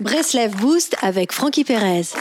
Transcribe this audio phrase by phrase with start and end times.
[0.00, 2.14] Breslev Boost avec Frankie Perez.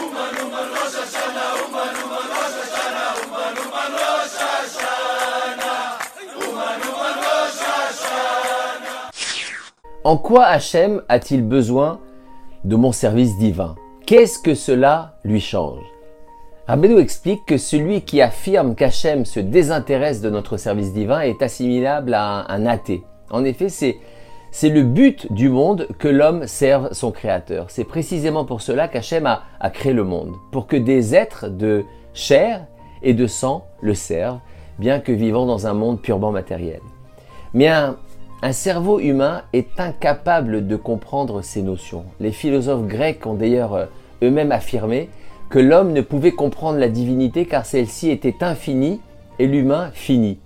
[10.03, 12.01] En quoi Hachem a-t-il besoin
[12.65, 13.75] de mon service divin?
[14.05, 15.79] Qu'est-ce que cela lui change?
[16.67, 22.13] Rabbeinu explique que celui qui affirme qu'Hachem se désintéresse de notre service divin est assimilable
[22.13, 23.05] à un, athée.
[23.29, 23.99] En effet, c'est
[24.51, 27.65] c'est le but du monde que l'homme serve son créateur.
[27.69, 32.65] C'est précisément pour cela qu'Hachem a, créé le monde, pour que des êtres de chair
[33.03, 34.39] et de sang le servent,
[34.79, 36.81] bien que vivant dans un monde purement matériel.
[37.53, 37.97] Mais un,
[38.41, 42.05] un cerveau humain est incapable de comprendre ces notions.
[42.19, 43.85] Les philosophes grecs ont d'ailleurs euh,
[44.23, 45.09] eux-mêmes affirmé
[45.49, 49.01] que l'homme ne pouvait comprendre la divinité car celle-ci était infinie
[49.39, 50.39] et l'humain fini.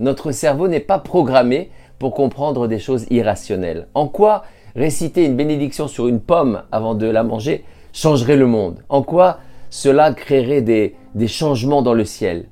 [0.00, 3.86] Notre cerveau n'est pas programmé pour comprendre des choses irrationnelles.
[3.94, 4.42] En quoi
[4.74, 8.82] réciter une bénédiction sur une pomme avant de la manger changerait le monde?
[8.88, 9.38] En quoi
[9.68, 12.46] cela créerait des, des changements dans le ciel?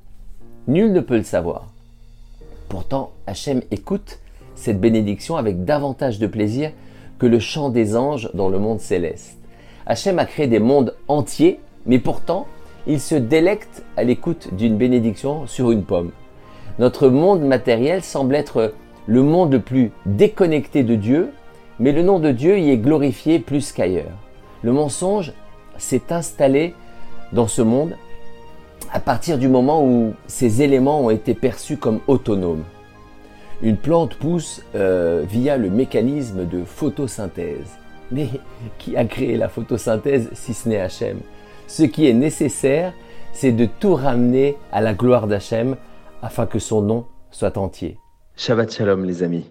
[0.69, 1.69] Nul ne peut le savoir.
[2.69, 4.19] Pourtant, Hachem écoute
[4.55, 6.71] cette bénédiction avec davantage de plaisir
[7.19, 9.39] que le chant des anges dans le monde céleste.
[9.87, 12.47] Hachem a créé des mondes entiers, mais pourtant,
[12.87, 16.11] il se délecte à l'écoute d'une bénédiction sur une pomme.
[16.79, 18.75] Notre monde matériel semble être
[19.09, 21.31] le monde le plus déconnecté de Dieu,
[21.81, 24.13] mais le nom de Dieu y est glorifié plus qu'ailleurs.
[24.63, 25.33] Le mensonge
[25.79, 26.75] s'est installé
[27.33, 27.97] dans ce monde
[28.93, 32.65] à partir du moment où ces éléments ont été perçus comme autonomes.
[33.63, 37.79] Une plante pousse euh, via le mécanisme de photosynthèse.
[38.13, 38.29] Mais
[38.79, 41.19] qui a créé la photosynthèse si ce n'est Hachem?
[41.67, 42.93] Ce qui est nécessaire,
[43.33, 45.77] c'est de tout ramener à la gloire d'Hachem
[46.23, 47.99] afin que son nom soit entier.
[48.39, 49.47] Shabbat Shalom les amis.